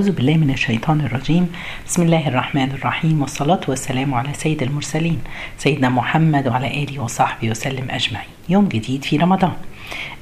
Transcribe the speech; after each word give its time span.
أعوذ 0.00 0.12
بالله 0.12 0.36
من 0.36 0.50
الشيطان 0.50 1.00
الرجيم. 1.00 1.52
بسم 1.86 2.02
الله 2.02 2.28
الرحمن 2.28 2.70
الرحيم 2.70 3.20
والصلاة 3.22 3.60
والسلام 3.68 4.14
على 4.14 4.34
سيد 4.34 4.62
المرسلين 4.62 5.22
سيدنا 5.58 5.88
محمد 5.88 6.48
وعلى 6.48 6.84
آله 6.84 7.02
وصحبه 7.02 7.50
وسلم 7.50 7.90
أجمعين. 7.90 8.28
يوم 8.48 8.68
جديد 8.68 9.04
في 9.04 9.16
رمضان. 9.16 9.52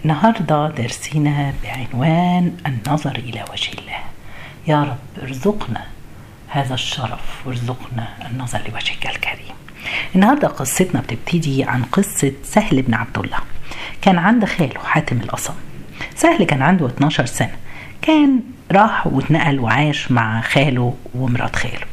النهاردة 0.04 0.68
درسنا 0.68 1.54
بعنوان 1.62 2.56
النظر 2.66 3.16
إلى 3.16 3.44
وجه 3.52 3.70
الله. 3.78 4.00
يا 4.66 4.82
رب 4.82 5.22
ارزقنا 5.22 5.82
هذا 6.48 6.74
الشرف 6.74 7.46
وارزقنا 7.46 8.08
النظر 8.30 8.60
لوجهك 8.68 9.06
الكريم. 9.06 9.56
النهاردة 10.14 10.48
قصتنا 10.48 11.00
بتبتدي 11.00 11.64
عن 11.64 11.82
قصة 11.82 12.32
سهل 12.44 12.82
بن 12.82 12.94
عبد 12.94 13.18
الله. 13.18 13.38
كان 14.02 14.18
عند 14.18 14.44
خاله 14.44 14.80
حاتم 14.84 15.16
الأصم. 15.16 15.54
سهل 16.14 16.44
كان 16.44 16.62
عنده 16.62 16.86
12 16.86 17.26
سنة. 17.26 17.56
كان 18.08 18.40
راح 18.72 19.06
واتنقل 19.06 19.60
وعاش 19.60 20.10
مع 20.12 20.40
خاله 20.40 20.94
ومرات 21.14 21.56
خاله. 21.56 21.86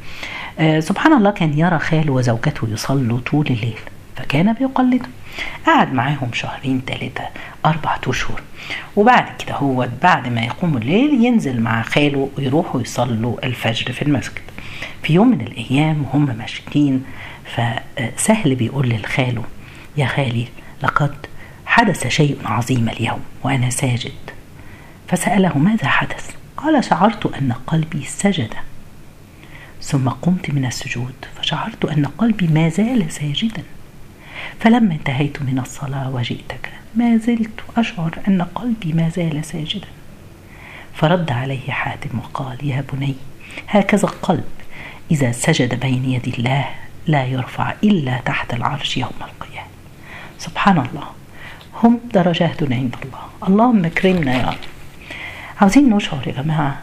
آه 0.59 0.79
سبحان 0.79 1.13
الله 1.13 1.31
كان 1.31 1.59
يرى 1.59 1.79
خاله 1.79 2.13
وزوجته 2.13 2.67
يصلوا 2.69 3.19
طول 3.19 3.47
الليل 3.47 3.79
فكان 4.15 4.53
بيقلده 4.53 5.05
قعد 5.65 5.93
معاهم 5.93 6.29
شهرين 6.33 6.81
ثلاثة 6.87 7.23
أربعة 7.65 8.01
أشهر. 8.07 8.41
وبعد 8.95 9.25
كده 9.39 9.55
هو 9.55 9.87
بعد 10.03 10.27
ما 10.27 10.41
يقوم 10.41 10.77
الليل 10.77 11.25
ينزل 11.25 11.61
مع 11.61 11.81
خاله 11.81 12.29
ويروحوا 12.37 12.81
يصلوا 12.81 13.45
الفجر 13.45 13.91
في 13.91 14.01
المسجد. 14.01 14.41
في 15.03 15.13
يوم 15.13 15.27
من 15.27 15.41
الأيام 15.41 16.03
وهم 16.03 16.37
ماشيين 16.37 17.03
فسهل 17.55 18.55
بيقول 18.55 18.89
لخاله 18.89 19.43
يا 19.97 20.05
خالي 20.05 20.47
لقد 20.83 21.15
حدث 21.65 22.07
شيء 22.07 22.37
عظيم 22.45 22.89
اليوم 22.89 23.19
وأنا 23.43 23.69
ساجد. 23.69 24.11
فسأله 25.07 25.57
ماذا 25.57 25.87
حدث؟ 25.87 26.31
قال 26.57 26.83
شعرت 26.83 27.25
أن 27.25 27.53
قلبي 27.67 28.05
سجد. 28.05 28.53
ثم 29.81 30.09
قمت 30.09 30.49
من 30.49 30.65
السجود 30.65 31.13
فشعرت 31.35 31.85
أن 31.85 32.05
قلبي 32.05 32.47
ما 32.47 32.69
زال 32.69 33.11
ساجدا. 33.11 33.63
فلما 34.59 34.93
انتهيت 34.93 35.41
من 35.41 35.59
الصلاة 35.59 36.09
وجئتك 36.09 36.71
ما 36.95 37.17
زلت 37.17 37.59
أشعر 37.77 38.19
أن 38.27 38.41
قلبي 38.41 38.93
ما 38.93 39.09
زال 39.09 39.45
ساجدا. 39.45 39.87
فرد 40.93 41.31
عليه 41.31 41.71
حاتم 41.71 42.19
وقال 42.19 42.57
يا 42.63 42.83
بني 42.93 43.15
هكذا 43.67 44.03
القلب 44.03 44.43
إذا 45.11 45.31
سجد 45.31 45.79
بين 45.79 46.05
يدي 46.05 46.33
الله 46.37 46.69
لا 47.07 47.25
يرفع 47.25 47.73
إلا 47.83 48.19
تحت 48.25 48.53
العرش 48.53 48.97
يوم 48.97 49.09
القيامة. 49.21 49.67
سبحان 50.39 50.77
الله. 50.77 51.07
هم 51.83 51.99
درجات 52.13 52.63
عند 52.63 52.95
الله. 53.03 53.47
اللهم 53.47 53.85
اكرمنا 53.85 54.37
يا 54.37 54.45
رب. 54.45 54.74
عاوزين 55.61 55.89
نشعر 55.89 56.27
يا 56.27 56.31
جماعة 56.41 56.81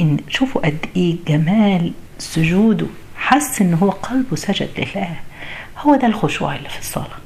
إن 0.00 0.18
شوفوا 0.28 0.66
قد 0.66 0.78
إيه 0.96 1.16
جمال 1.28 1.92
سجوده. 2.18 2.86
حس 3.16 3.62
إن 3.62 3.74
هو 3.74 3.90
قلبه 3.90 4.36
سجد 4.36 4.68
لله. 4.78 5.16
هو 5.78 5.96
ده 5.96 6.06
الخشوع 6.06 6.56
اللي 6.56 6.68
في 6.68 6.78
الصلاة. 6.78 7.16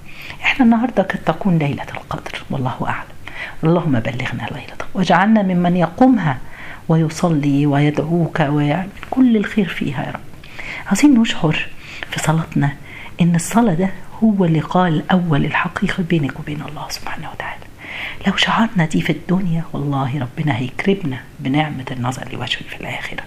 إحنا 0.43 0.65
النهاردة 0.65 1.03
قد 1.03 1.19
تكون 1.27 1.59
ليلة 1.59 1.83
القدر 1.95 2.43
والله 2.51 2.77
أعلم. 2.89 3.09
اللهم 3.65 4.01
بلغنا 4.01 4.49
ليلة 4.51 4.77
واجعلنا 4.95 5.43
ممن 5.43 5.77
يقومها 5.77 6.39
ويصلي 6.89 7.67
ويدعوك 7.67 8.41
ويعمل 8.41 8.89
كل 9.11 9.37
الخير 9.37 9.69
فيها 9.69 10.03
يا 10.07 10.11
رب. 10.11 10.21
عايزين 10.87 11.21
نشعر 11.21 11.67
في 12.11 12.21
صلاتنا 12.21 12.73
إن 13.21 13.35
الصلاة 13.35 13.75
ده 13.75 13.91
هو 14.25 14.45
اللقاء 14.45 14.89
الأول 14.89 15.45
الحقيقي 15.45 16.03
بينك 16.03 16.41
وبين 16.41 16.63
الله 16.69 16.87
سبحانه 16.89 17.31
وتعالى. 17.35 17.70
لو 18.27 18.37
شعرنا 18.37 18.85
دي 18.85 19.01
في 19.03 19.13
الدنيا 19.13 19.65
والله 19.73 20.19
ربنا 20.19 20.57
هيكرمنا 20.57 21.21
بنعمة 21.41 21.85
النظر 21.91 22.33
لوجهه 22.33 22.63
في 22.69 22.81
الآخرة. 22.81 23.23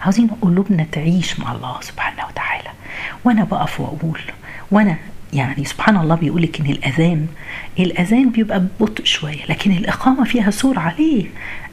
عاوزين 0.00 0.28
قلوبنا 0.42 0.86
تعيش 0.92 1.40
مع 1.40 1.52
الله 1.52 1.80
سبحانه 1.80 2.26
وتعالى. 2.26 2.70
وأنا 3.24 3.44
بقف 3.44 3.80
وأقول 3.80 4.20
وأنا 4.70 4.96
يعني 5.34 5.64
سبحان 5.64 5.96
الله 5.96 6.14
بيقول 6.14 6.48
إن 6.60 6.66
الأذان 6.66 7.26
الأذان 7.78 8.30
بيبقى 8.30 8.60
ببطء 8.60 9.04
شوية 9.04 9.44
لكن 9.48 9.70
الإقامة 9.70 10.24
فيها 10.24 10.50
سور 10.50 10.78
عليه 10.78 11.26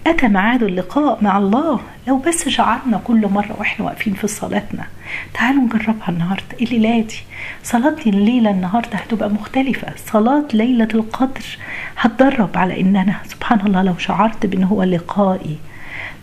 أتى 0.07 0.27
ميعاد 0.27 0.63
اللقاء 0.63 1.23
مع 1.23 1.37
الله. 1.37 1.79
لو 2.07 2.17
بس 2.17 2.49
شعرنا 2.49 3.01
كل 3.03 3.27
مرة 3.27 3.55
وإحنا 3.59 3.85
واقفين 3.85 4.13
في 4.13 4.27
صلاتنا. 4.27 4.87
تعالوا 5.33 5.63
نجربها 5.63 6.09
النهارده. 6.09 6.43
الليلة 6.61 7.01
دي؟ 7.01 7.15
صلاتي 7.63 8.09
الليلة 8.09 8.51
النهارده 8.51 8.97
هتبقى 8.97 9.29
مختلفة. 9.29 9.87
صلاة 10.13 10.43
ليلة 10.53 10.87
القدر. 10.93 11.57
هتدرب 11.97 12.57
على 12.57 12.81
إن 12.81 12.95
أنا 12.95 13.15
سبحان 13.27 13.59
الله 13.59 13.81
لو 13.83 13.97
شعرت 13.97 14.45
بإن 14.45 14.63
هو 14.63 14.83
لقائي. 14.83 15.57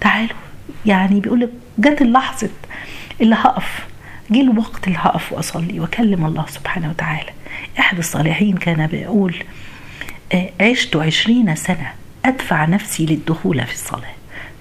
تعالوا 0.00 0.36
يعني 0.86 1.20
بيقول 1.20 1.40
لك 1.40 1.50
جت 1.78 2.02
اللحظة 2.02 2.48
اللي 3.20 3.34
هقف. 3.34 3.87
جه 4.30 4.40
الوقت 4.40 4.86
اللي 4.86 4.98
هقف 4.98 5.32
وأصلي 5.32 5.80
وأكلم 5.80 6.26
الله 6.26 6.46
سبحانه 6.48 6.88
وتعالى. 6.90 7.30
أحد 7.78 7.98
الصالحين 7.98 8.56
كان 8.56 8.86
بيقول 8.86 9.34
عشت 10.60 10.96
عشرين 10.96 11.54
سنة 11.56 11.92
أدفع 12.24 12.64
نفسي 12.64 13.06
للدخول 13.06 13.66
في 13.66 13.72
الصلاة 13.72 14.12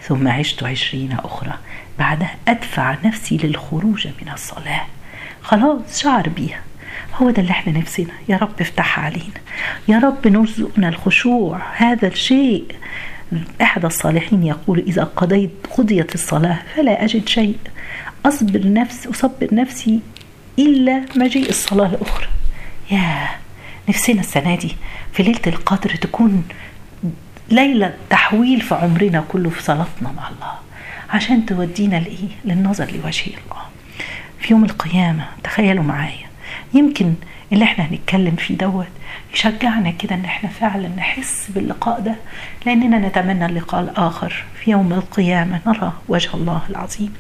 ثم 0.02 0.28
عشت 0.28 0.64
عشرين 0.64 1.12
أخرى. 1.24 1.54
بعدها 2.00 2.36
أدفع 2.48 2.98
نفسي 3.06 3.38
للخروج 3.38 4.08
من 4.08 4.34
الصلاة. 4.34 4.86
خلاص 5.42 6.02
شعر 6.02 6.30
بيها. 6.30 6.60
هو 7.16 7.30
ده 7.30 7.42
اللي 7.42 7.52
إحنا 7.52 7.74
نفسنا. 7.80 8.14
يا 8.30 8.38
رب 8.38 8.62
افتحها 8.62 9.04
علينا. 9.04 9.42
يا 9.88 10.00
رب 10.00 10.28
نرزقنا 10.28 10.90
الخشوع. 10.90 11.62
هذا 11.76 12.08
الشيء. 12.08 12.66
أحد 13.62 13.86
الصالحين 13.86 14.44
يقول 14.44 14.80
إذا 14.80 15.04
قضيت 15.04 15.52
قضيت 15.78 16.16
الصلاة 16.16 16.60
فلا 16.76 17.04
أجد 17.04 17.28
شيء. 17.28 17.58
أصبر 18.26 18.74
نفس 18.74 19.08
أصبر 19.08 19.48
نفسي 19.52 20.00
إلا 20.60 21.06
مجيء 21.16 21.50
الصلاة 21.50 21.88
الأخرى. 21.88 22.28
يا 22.92 23.28
نفسنا 23.90 24.20
السنة 24.20 24.56
دي 24.56 24.76
في 25.14 25.24
ليلة 25.24 25.42
القدر 25.48 25.96
تكون 25.96 26.44
ليلة 27.50 27.94
تحويل 28.10 28.62
في 28.62 28.76
عمرنا 28.76 29.24
كله 29.30 29.50
في 29.50 29.64
صلاتنا 29.64 30.12
مع 30.12 30.30
الله. 30.30 30.54
عشان 31.10 31.46
تودينا 31.46 31.96
لإيه؟ 31.96 32.30
للنظر 32.46 32.86
لوجه 32.86 33.26
الله. 33.26 33.64
في 34.40 34.54
يوم 34.54 34.64
القيامة 34.64 35.26
تخيلوا 35.44 35.84
معايا. 35.84 36.28
يمكن 36.74 37.14
اللي 37.54 37.64
إحنا 37.64 37.86
هنتكلم 37.86 38.36
فيه 38.36 38.58
دوت 38.58 38.88
يشجعنا 39.34 39.92
كده 39.92 40.16
ان 40.16 40.26
إحنا 40.26 40.50
فعلا 40.50 40.88
نحس 40.88 41.48
باللقاء 41.56 42.00
ده 42.00 42.16
لأننا 42.66 43.08
نتمنى 43.08 43.46
اللقاء 43.46 43.82
الآخر 43.82 44.44
في 44.64 44.72
يوم 44.72 44.94
القيامة 44.94 45.60
نرى 45.68 45.94
وجه 46.08 46.30
الله 46.34 46.62
العظيم. 46.70 47.14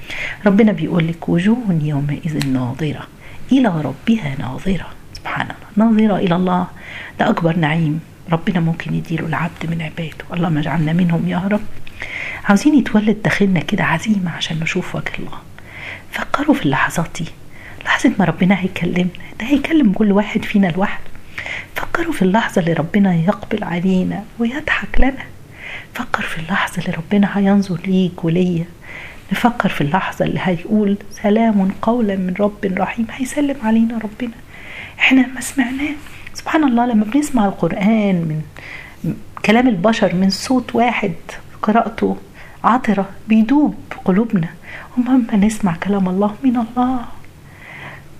ربنا 0.45 0.71
بيقول 0.71 1.07
لك 1.07 1.29
وجوه 1.29 1.79
يومئذ 1.81 2.47
ناظرة 2.47 3.07
إلى 3.51 3.67
ربها 3.67 4.35
ناظرة. 4.39 4.87
سبحان 5.13 5.47
الله. 5.75 5.89
ناظرة 5.89 6.17
إلى 6.17 6.35
الله. 6.35 6.67
ده 7.19 7.29
أكبر 7.29 7.55
نعيم 7.57 7.99
ربنا 8.31 8.59
ممكن 8.59 8.93
يديله 8.93 9.25
العبد 9.25 9.65
من 9.69 9.81
عباده. 9.81 10.25
اللهم 10.33 10.57
اجعلنا 10.57 10.93
منهم 10.93 11.27
يا 11.27 11.47
رب. 11.51 11.61
عاوزين 12.45 12.75
يتولد 12.79 13.21
داخلنا 13.23 13.59
كده 13.59 13.83
عزيمة 13.83 14.31
عشان 14.31 14.59
نشوف 14.59 14.95
وجه 14.95 15.11
الله. 15.19 15.37
فكروا 16.11 16.55
في 16.55 16.65
اللحظات 16.65 17.09
دي. 17.19 17.25
لحظة 17.87 18.11
ما 18.19 18.25
ربنا 18.25 18.59
هيكلمنا 18.59 19.09
ده 19.39 19.45
هيكلم 19.45 19.91
كل 19.93 20.11
واحد 20.11 20.45
فينا 20.45 20.67
لوحده. 20.67 21.03
فكروا 21.75 22.13
في 22.13 22.21
اللحظة 22.21 22.61
اللي 22.61 22.73
ربنا 22.73 23.15
يقبل 23.15 23.63
علينا 23.63 24.23
ويضحك 24.39 24.99
لنا. 24.99 25.23
فكر 25.93 26.21
في 26.23 26.37
اللحظة 26.37 26.81
اللي 26.81 26.97
ربنا 26.97 27.37
هينظر 27.37 27.79
ليك 27.87 28.25
وليا. 28.25 28.65
نفكر 29.31 29.69
في 29.69 29.81
اللحظة 29.81 30.25
اللي 30.25 30.39
هيقول 30.43 30.97
سلام 31.11 31.71
قولا 31.81 32.15
من 32.15 32.33
رب 32.39 32.73
رحيم 32.77 33.07
هيسلم 33.11 33.55
علينا 33.63 33.97
ربنا. 33.97 34.35
إحنا 34.99 35.27
ما 35.27 35.41
سمعناه. 35.41 35.95
سبحان 36.33 36.63
الله 36.63 36.85
لما 36.85 37.05
بنسمع 37.05 37.45
القرآن 37.45 38.41
من 39.03 39.13
كلام 39.45 39.67
البشر 39.67 40.15
من 40.15 40.29
صوت 40.29 40.75
واحد 40.75 41.13
قراءته 41.61 42.17
عطرة 42.63 43.09
بيدوب 43.27 43.75
قلوبنا. 44.05 44.47
ومهما 44.97 45.35
نسمع 45.35 45.75
كلام 45.75 46.09
الله 46.09 46.35
من 46.43 46.57
الله. 46.57 47.05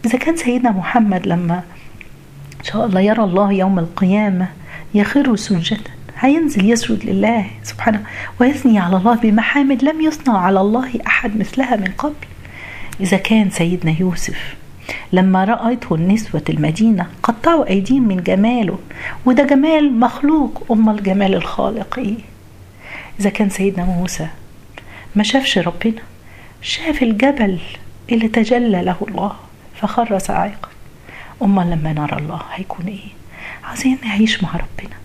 إذا 0.07 0.18
كان 0.18 0.36
سيدنا 0.36 0.71
محمد 0.71 1.27
لما 1.27 1.63
إن 2.59 2.63
شاء 2.63 2.86
الله 2.86 3.01
يرى 3.01 3.24
الله 3.24 3.51
يوم 3.51 3.80
القيامة 3.80 4.48
يخر 4.94 5.36
سجدا 5.36 5.92
هينزل 6.19 6.71
يسجد 6.71 7.06
لله 7.06 7.45
سبحانه 7.63 8.04
ويثني 8.39 8.80
على 8.80 8.98
الله 8.98 9.15
بمحامد 9.15 9.83
لم 9.83 10.01
يصنع 10.01 10.38
على 10.38 10.62
الله 10.62 10.89
أحد 11.07 11.38
مثلها 11.38 11.75
من 11.75 11.92
قبل. 11.98 12.13
إذا 13.01 13.18
كان 13.18 13.50
سيدنا 13.50 13.95
يوسف 14.00 14.56
لما 15.13 15.44
رأيته 15.44 15.95
النسوة 15.95 16.44
المدينة 16.50 17.07
قطعوا 17.24 17.69
أيديهم 17.69 18.07
من 18.07 18.24
جماله 18.24 18.80
وده 19.25 19.44
جمال 19.44 20.00
مخلوق 20.00 20.63
أم 20.71 20.89
الجمال 20.89 21.36
الخالق. 21.36 22.00
إيه؟ 22.00 22.18
إذا 23.19 23.30
كان 23.30 23.50
سيدنا 23.50 23.86
موسى 23.86 24.27
ما 25.15 25.24
شافش 25.24 25.57
ربنا 25.57 26.01
شاف 26.62 27.04
الجبل 27.04 27.59
اللي 28.12 28.27
تجلى 28.27 28.81
له 28.81 28.95
الله. 29.07 29.46
فخر 29.81 30.18
صاعقا 30.19 30.69
أما 31.41 31.62
لما 31.62 31.94
نرى 31.94 32.18
الله 32.18 32.41
هيكون 32.53 32.85
إيه؟ 32.85 33.09
عايزين 33.63 33.97
نعيش 34.03 34.44
مع 34.44 34.50
ربنا. 34.53 34.95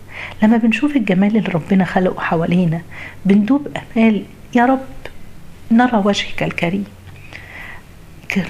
لما 0.42 0.56
بنشوف 0.56 0.96
الجمال 0.96 1.36
اللي 1.36 1.48
ربنا 1.48 1.84
خلقه 1.84 2.20
حوالينا 2.20 2.80
بندوب 3.24 3.68
أمال 3.96 4.24
يا 4.54 4.66
رب 4.66 4.86
نرى 5.70 6.02
وجهك 6.04 6.42
الكريم. 6.42 6.84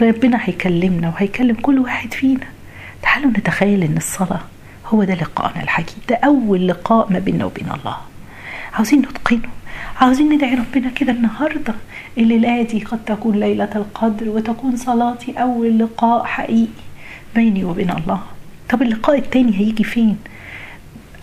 ربنا 0.03 0.39
هيكلمنا 0.43 1.09
وهيكلم 1.09 1.55
كل 1.55 1.79
واحد 1.79 2.15
فينا. 2.15 2.47
تعالوا 3.03 3.31
نتخيل 3.31 3.83
إن 3.83 3.97
الصلاة 3.97 4.41
هو 4.87 5.05
ده 5.05 5.15
لقاءنا 5.15 5.63
الحقيقي 5.63 5.93
ده 6.09 6.17
أول 6.17 6.69
لقاء 6.69 7.13
ما 7.13 7.19
بيننا 7.19 7.45
وبين 7.45 7.71
الله. 7.73 7.97
عاوزين 8.75 8.99
نتقنه. 8.99 9.49
عاوزين 10.01 10.33
ندعي 10.33 10.55
ربنا 10.55 10.91
كده 10.91 11.13
النهاردة. 11.13 11.75
الليلة 12.19 12.63
دي 12.63 12.85
قد 12.85 13.05
تكون 13.05 13.41
ليلة 13.41 13.71
القدر 13.77 14.29
وتكون 14.29 14.77
صلاتي 14.77 15.33
أول 15.33 15.79
لقاء 15.79 16.25
حقيقي 16.25 16.69
بيني 17.35 17.65
وبين 17.65 17.91
الله. 17.91 18.21
طب 18.71 18.83
اللقاء 18.83 19.19
التاني 19.19 19.59
هيجي 19.59 19.85
فين؟ 19.85 20.17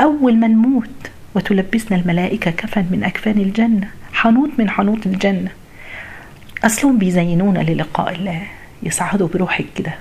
أول 0.01 0.35
ما 0.35 0.47
نموت 0.47 1.11
وتلبسنا 1.35 1.97
الملائكة 1.97 2.51
كفن 2.51 2.85
من 2.91 3.03
أكفان 3.03 3.37
الجنة. 3.37 3.87
حنوط 4.13 4.49
من 4.57 4.69
حنوط 4.69 5.07
الجنة. 5.07 5.51
أصلهم 6.63 6.97
بيزينونا 6.97 7.59
للقاء 7.59 8.15
الله. 8.15 8.41
يصعدوا 8.83 9.27
بروحك 9.27 9.65
كده 9.75 9.93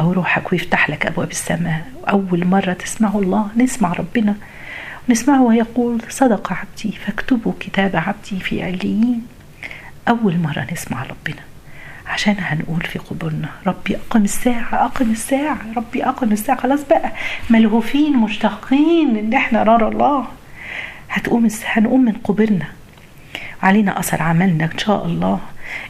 أو 0.00 0.12
روحك 0.12 0.52
ويفتح 0.52 0.90
لك 0.90 1.06
أبواب 1.06 1.30
السماء. 1.30 1.86
أول 2.08 2.46
مرة 2.46 2.72
تسمع 2.72 3.12
الله 3.14 3.48
نسمع 3.56 3.92
ربنا. 3.92 4.34
نسمعه 5.08 5.42
ويقول 5.42 6.02
صدق 6.08 6.52
عبدي 6.52 6.96
فاكتبوا 7.06 7.52
كتاب 7.60 7.96
عبدي 7.96 8.40
في 8.40 8.62
عليين. 8.62 9.26
أول 10.08 10.36
مرة 10.38 10.66
نسمع 10.72 11.02
ربنا. 11.02 11.42
عشان 12.06 12.34
هنقول 12.38 12.80
في 12.80 12.98
قبورنا 12.98 13.48
ربي 13.66 13.96
أقم 13.96 14.24
الساعة 14.24 14.74
أقم 14.84 15.10
الساعة 15.10 15.58
ربي 15.76 16.04
أقم 16.04 16.32
الساعة. 16.32 16.60
خلاص 16.60 16.80
بقى 16.90 17.12
ملهوفين 17.50 18.16
مشتاقين 18.16 19.16
إن 19.16 19.34
إحنا 19.34 19.64
نرى 19.64 19.88
الله. 19.88 20.24
هتقوم 21.10 21.48
هنقوم 21.64 22.04
من 22.04 22.12
قبورنا. 22.12 22.66
علينا 23.62 23.98
أثر 24.00 24.22
عملنا 24.22 24.64
إن 24.64 24.78
شاء 24.78 25.06
الله. 25.06 25.40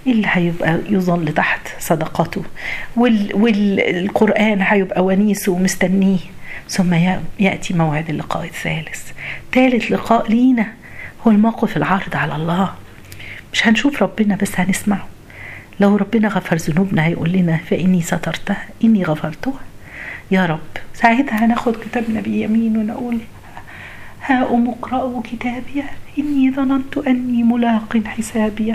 اللي 0.06 0.28
هيبقى 0.30 0.78
يظل 0.88 1.34
تحت؟ 1.34 1.60
صدقته. 1.78 2.42
وال 2.96 3.30
والقرآن 3.34 4.62
هيبقى 4.62 5.04
ونيسه 5.04 5.52
ومستنيه. 5.52 6.18
ثم 6.68 6.94
يأتي 7.40 7.74
موعد 7.74 8.10
اللقاء 8.10 8.44
الثالث. 8.44 9.12
ثالث 9.52 9.92
لقاء 9.92 10.30
لينا 10.30 10.66
هو 11.26 11.30
الموقف 11.30 11.76
العارض 11.76 12.16
على 12.16 12.36
الله. 12.36 12.74
مش 13.52 13.66
هنشوف 13.66 14.02
ربنا 14.02 14.36
بس 14.36 14.60
هنسمعه. 14.60 15.08
لو 15.80 15.96
ربنا 15.96 16.28
غفر 16.28 16.56
ذنوبنا 16.56 17.06
هيقول 17.06 17.32
لنا 17.32 17.56
فإني 17.56 18.02
سترتها 18.02 18.64
إني 18.84 19.04
غفرتها. 19.04 19.60
يا 20.30 20.46
رب 20.46 20.60
ساعتها 20.94 21.44
هناخد 21.44 21.76
كتابنا 21.76 22.20
بيمين 22.20 22.76
ونقول 22.76 23.18
هاؤم 24.26 24.68
اقرأوا 24.68 25.22
كتابي؟ 25.22 25.84
إني 26.18 26.50
ظننت 26.50 26.98
أني 26.98 27.42
ملاق 27.42 28.00
حسابي. 28.06 28.74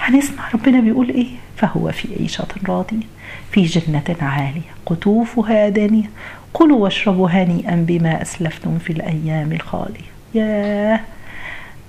هنسمع 0.00 0.48
ربنا 0.54 0.80
بيقول 0.80 1.08
إيه؟ 1.08 1.26
فهو 1.56 1.92
في 1.92 2.08
عيشة 2.20 2.46
راضية 2.68 3.06
في 3.52 3.62
جنة 3.62 4.16
عالية 4.20 4.60
قطوفها 4.86 5.68
دانية 5.68 6.10
كلوا 6.52 6.78
واشربوا 6.78 7.28
هنيئا 7.28 7.84
بما 7.88 8.22
أسلفتم 8.22 8.78
في 8.78 8.92
الأيام 8.92 9.52
الخالية. 9.52 10.10
ياه! 10.34 11.00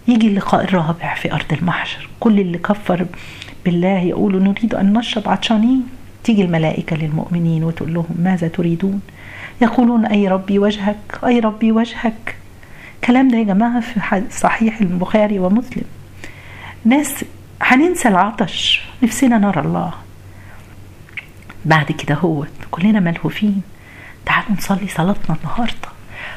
يجي 0.08 0.28
اللقاء 0.28 0.64
الرابع 0.64 1.16
في 1.16 1.34
أرض 1.34 1.54
المحشر. 1.54 2.10
كل 2.20 2.40
اللي 2.40 2.58
كفر 2.58 3.06
بالله 3.66 4.00
يقولوا 4.00 4.40
نريد 4.40 4.76
أن 4.76 4.94
نشرب 4.94 5.30
عطشانين. 5.30 5.84
تيجي 6.24 6.42
الملائكة 6.42 6.96
للمؤمنين 6.96 7.64
وتقول 7.64 7.94
لهم 7.94 8.16
ماذا 8.20 8.48
تريدون؟ 8.48 9.02
يقولون 9.62 10.06
أي 10.06 10.28
ربي 10.28 10.60
وجهك؟ 10.60 11.20
أي 11.26 11.40
ربي 11.40 11.72
وجهك؟ 11.72 12.36
الكلام 12.96 13.28
ده 13.28 13.38
يا 13.38 13.44
جماعة 13.44 13.80
في 13.80 14.24
صحيح 14.32 14.82
البخاري 14.82 15.40
ومسلم. 15.40 15.84
ناس 16.86 17.26
هننسى 17.72 18.08
العطش. 18.08 18.82
نفسنا 19.04 19.38
نرى 19.38 19.62
الله. 19.62 19.94
بعد 21.66 21.92
كده 21.92 22.16
هو 22.16 22.46
كلنا 22.72 23.00
ملهوفين. 23.00 23.62
تعالوا 24.26 24.52
نصلي 24.52 24.88
صلاتنا 24.88 25.36
النهارده. 25.36 25.90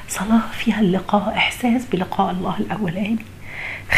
صلاة 0.09 0.51
فيها 0.53 0.81
اللقاء 0.81 1.37
إحساس 1.37 1.83
بلقاء 1.93 2.31
الله 2.31 2.57
الأولاني. 2.61 3.19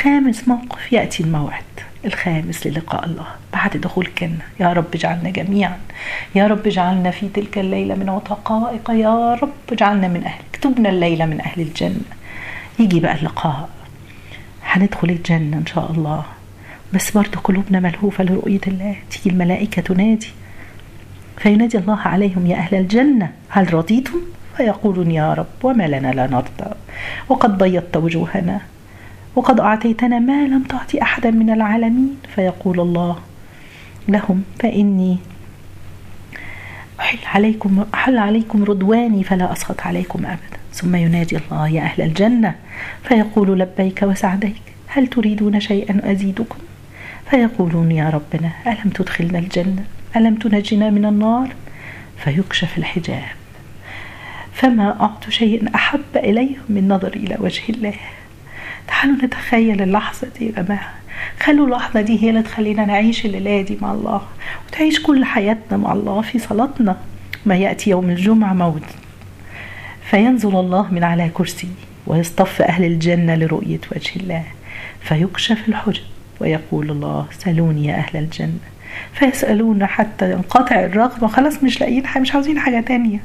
خامس 0.02 0.48
موقف 0.48 0.92
يأتي 0.92 1.22
الموعد. 1.22 1.62
الخامس 2.04 2.66
للقاء 2.66 3.04
الله. 3.04 3.26
بعد 3.52 3.76
دخول 3.76 4.06
الجنة. 4.06 4.44
يا 4.60 4.72
رب 4.72 4.94
اجعلنا 4.94 5.30
جميعا. 5.30 5.78
يا 6.34 6.46
رب 6.46 6.66
اجعلنا 6.66 7.10
في 7.10 7.28
تلك 7.28 7.58
الليلة 7.58 7.94
من 7.94 8.08
عتقائك 8.08 8.88
يا 8.88 9.34
رب 9.34 9.72
اجعلنا 9.72 10.08
من 10.08 10.24
أهل 10.24 10.40
اكتبنا 10.54 10.88
الليلة 10.88 11.26
من 11.26 11.40
أهل 11.40 11.60
الجنة. 11.60 12.10
يجي 12.78 13.00
بقى 13.00 13.14
اللقاء. 13.14 13.68
هندخل 14.64 15.10
الجنة 15.10 15.56
إن 15.56 15.66
شاء 15.66 15.90
الله. 15.92 16.24
بس 16.92 17.10
برضه 17.10 17.40
قلوبنا 17.44 17.80
ملهوفة 17.80 18.24
لرؤية 18.24 18.60
الله. 18.66 18.96
تيجي 19.10 19.30
الملائكة 19.30 19.82
تنادي. 19.82 20.28
فينادي 21.38 21.78
الله 21.78 21.98
عليهم 21.98 22.46
يا 22.46 22.56
أهل 22.56 22.76
الجنة 22.76 23.32
هل 23.48 23.74
رضيتم؟ 23.74 24.20
فيقولون 24.56 25.10
يا 25.10 25.34
رب 25.34 25.46
وما 25.62 25.88
لنا 25.88 26.12
لا 26.12 26.26
نرضى. 26.26 26.74
وقد 27.28 27.58
بيضت 27.58 27.96
وجوهنا. 27.96 28.60
وقد 29.36 29.60
أعطيتنا 29.60 30.18
ما 30.18 30.46
لم 30.46 30.62
تعطي 30.62 31.02
أحدا 31.02 31.30
من 31.30 31.50
العالمين. 31.50 32.16
فيقول 32.34 32.80
الله 32.80 33.18
لهم 34.08 34.42
فإني 34.58 35.18
أحل 37.00 37.18
عليكم 37.24 37.84
أحل 37.94 38.18
عليكم 38.18 38.64
رضواني 38.64 39.24
فلا 39.24 39.52
أسخط 39.52 39.80
عليكم 39.80 40.26
أبدا. 40.26 40.58
ثم 40.72 40.96
ينادي 40.96 41.36
الله 41.36 41.68
يا 41.68 41.82
أهل 41.82 42.02
الجنة. 42.02 42.54
فيقول 43.02 43.58
لبيك 43.58 44.02
وسعديك 44.02 44.62
هل 44.86 45.06
تريدون 45.06 45.60
شيئا 45.60 46.12
أزيدكم؟ 46.12 46.58
فيقولون 47.30 47.92
يا 47.92 48.10
ربنا 48.10 48.50
ألم 48.66 48.90
تدخلنا 48.90 49.38
الجنة؟ 49.38 49.84
ألم 50.16 50.34
تنجنا 50.34 50.90
من 50.90 51.04
النار؟ 51.04 51.48
فيكشف 52.24 52.78
الحجاب. 52.78 53.24
فما 54.52 55.00
أعطوا 55.00 55.30
شيء 55.30 55.74
أحب 55.74 56.00
إليهم 56.16 56.62
من 56.68 56.88
نظر 56.88 57.12
إلى 57.16 57.36
وجه 57.40 57.62
الله. 57.68 57.94
تعالوا 58.88 59.16
نتخيل 59.24 59.82
اللحظة 59.82 60.28
دي 60.38 60.46
يا 60.46 60.62
جماعة. 60.62 60.94
خلوا 61.40 61.66
اللحظة 61.66 62.00
دي 62.00 62.22
هي 62.22 62.30
اللي 62.30 62.42
تخلينا 62.42 62.84
نعيش 62.84 63.26
الليلة 63.26 63.62
دي 63.62 63.78
مع 63.80 63.92
الله 63.92 64.22
وتعيش 64.68 65.02
كل 65.02 65.24
حياتنا 65.24 65.76
مع 65.78 65.92
الله 65.92 66.20
في 66.20 66.38
صلاتنا. 66.38 66.96
ما 67.46 67.56
يأتي 67.56 67.90
يوم 67.90 68.10
الجمعة 68.10 68.52
موت. 68.52 68.82
فينزل 70.10 70.56
الله 70.56 70.92
من 70.92 71.04
على 71.04 71.30
كرسي 71.34 71.68
ويصطف 72.06 72.62
أهل 72.62 72.84
الجنة 72.84 73.34
لرؤية 73.34 73.80
وجه 73.96 74.16
الله. 74.16 74.44
فيكشف 75.00 75.68
الحجب. 75.68 76.02
ويقول 76.40 76.90
الله 76.90 77.26
سلوني 77.38 77.86
يا 77.86 77.94
أهل 77.94 78.16
الجنة. 78.16 78.58
فيسألون 79.12 79.86
حتى 79.86 80.32
ينقطع 80.32 80.84
الرغبة 80.84 81.26
خلاص 81.26 81.62
مش 81.64 81.80
لاقيين 81.80 82.06
حاجة 82.06 82.22
مش 82.22 82.34
عاوزين 82.34 82.58
حاجة 82.58 82.80
تانية. 82.80 83.18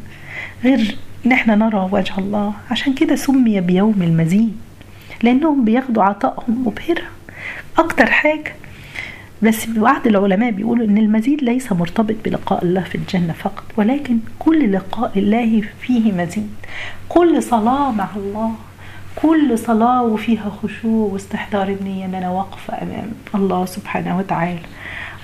غير 0.64 0.96
ان 1.26 1.32
إحنا 1.32 1.56
نرى 1.56 1.90
وجه 1.92 2.14
الله. 2.18 2.54
عشان 2.72 2.94
كده 2.94 3.16
سمي 3.16 3.62
بيوم 3.62 4.02
المزيد 4.02 4.58
لأنهم 5.24 5.66
بياخدوا 5.66 6.04
عطائهم 6.04 6.68
مبهرة. 6.68 7.04
أكتر 7.78 8.06
حاجة 8.12 8.54
بس 9.42 9.66
بعض 9.66 10.08
العلماء 10.08 10.52
بيقولوا 10.52 10.86
إن 10.86 10.98
المزيد 10.98 11.44
ليس 11.44 11.72
مرتبط 11.72 12.16
بلقاء 12.26 12.64
الله 12.64 12.82
في 12.82 12.96
الجنة 12.96 13.34
فقط 13.34 13.64
ولكن 13.78 14.18
كل 14.40 14.72
لقاء 14.72 15.12
الله 15.16 15.62
فيه 15.82 16.12
مزيد. 16.12 16.50
كل 17.10 17.44
صلاة 17.44 17.92
مع 17.92 18.08
الله. 18.16 18.52
كل 19.16 19.60
صلاة 19.60 20.04
وفيها 20.04 20.50
خشوع 20.64 21.14
واستحضار 21.14 21.68
النية 21.68 22.06
إن 22.06 22.16
أنا 22.16 22.30
واقفة 22.30 22.82
أمام 22.82 23.12
الله 23.36 23.66
سبحانه 23.66 24.18
وتعالى. 24.18 24.60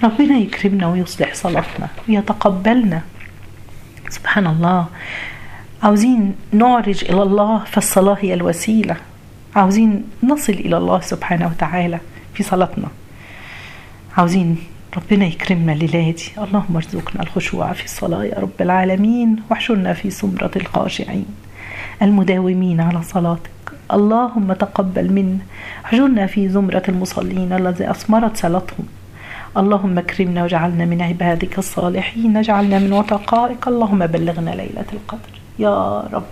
ربنا 0.04 0.38
يكرمنا 0.38 0.88
ويصلح 0.88 1.34
صلاتنا 1.34 1.88
ويتقبلنا. 2.10 3.02
سبحان 4.10 4.48
الله 4.48 4.86
عاوزين 5.84 6.36
نعرج 6.52 7.06
إلى 7.06 7.24
الله 7.24 7.64
فالصلاة 7.64 8.18
هي 8.20 8.34
الوسيلة. 8.34 8.96
عاوزين 9.56 10.04
نصل 10.24 10.54
إلى 10.54 10.78
الله 10.78 11.00
سبحانه 11.00 11.48
وتعالى 11.48 12.00
في 12.34 12.44
صلاتنا. 12.44 12.88
عاوزين 14.18 14.58
ربنا 14.98 15.26
يكرمنا 15.26 15.74
الليلة 15.74 16.12
دي 16.12 16.32
اللهم 16.38 16.76
ارزقنا 16.76 17.24
الخشوع 17.24 17.74
في 17.74 17.86
الصلاة 17.86 18.24
يا 18.24 18.40
رب 18.40 18.62
العالمين. 18.62 19.36
واحشرنا 19.50 19.94
في 19.94 20.10
سمرة 20.10 20.52
الخاشعين. 20.56 21.26
المداومين 22.02 22.82
على 22.82 23.04
صلاتك. 23.04 23.57
اللهم 23.92 24.54
تقبل 24.54 25.14
منا. 25.14 25.38
احشرنا 25.86 26.28
في 26.28 26.50
زمرة 26.50 26.84
المصلين 26.90 27.54
الذي 27.54 27.92
أثمرت 27.92 28.38
صلاتهم. 28.38 28.86
اللهم 29.58 29.98
اكرمنا 29.98 30.44
واجعلنا 30.44 30.86
من 30.86 31.02
عبادك 31.02 31.58
الصالحين. 31.58 32.38
اجعلنا 32.38 32.80
من 32.80 32.94
وتقائك 32.94 33.68
اللهم 33.68 34.08
بلغنا 34.08 34.50
ليلة 34.50 34.86
القدر. 34.94 35.34
يا 35.60 36.00
رب 36.14 36.24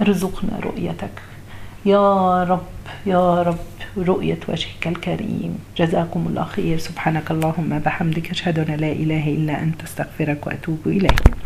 ارزقنا 0.00 0.60
رؤيتك. 0.62 1.16
يا 1.86 2.44
رب 2.44 2.66
يا 3.06 3.42
رب 3.42 3.58
رؤية 3.98 4.38
وجهك 4.48 4.86
الكريم. 4.86 5.58
جزاكم 5.76 6.26
الله 6.28 6.44
خير. 6.44 6.78
سبحانك 6.78 7.30
اللهم 7.30 7.78
بحمدك. 7.78 8.30
أشهد 8.30 8.58
أن 8.58 8.76
لا 8.76 8.92
إله 8.92 9.28
إلا 9.28 9.62
أنت. 9.62 9.82
أستغفرك 9.82 10.46
وأتوب 10.46 10.80
إليك. 10.86 11.36